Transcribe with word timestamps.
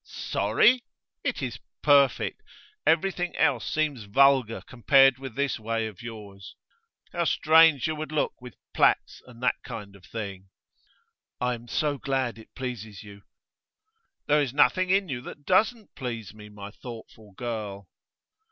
'Sorry? 0.03 0.83
It 1.23 1.43
is 1.43 1.59
perfect. 1.83 2.41
Everything 2.87 3.35
else 3.35 3.71
seems 3.71 4.05
vulgar 4.05 4.61
compared 4.61 5.19
with 5.19 5.35
this 5.35 5.59
way 5.59 5.85
of 5.85 6.01
yours. 6.01 6.55
How 7.13 7.25
strange 7.25 7.85
you 7.85 7.93
would 7.93 8.11
look 8.11 8.33
with 8.41 8.55
plaits 8.73 9.21
and 9.27 9.43
that 9.43 9.61
kind 9.63 9.95
of 9.95 10.03
thing!' 10.03 10.49
'I 11.39 11.53
am 11.53 11.67
so 11.67 11.99
glad 11.99 12.39
it 12.39 12.55
pleases 12.55 13.03
you.' 13.03 13.21
'There 14.25 14.41
is 14.41 14.55
nothing 14.55 14.89
in 14.89 15.07
you 15.07 15.21
that 15.21 15.45
doesn't 15.45 15.93
please 15.93 16.33
me, 16.33 16.49
my 16.49 16.71
thoughtful 16.71 17.33
girl. 17.33 17.87